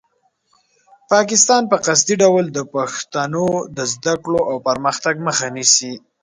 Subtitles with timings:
[1.11, 5.93] پاکستان په قصدي ډول د پښتنو د زده کړو او پرمختګ مخه نیسي.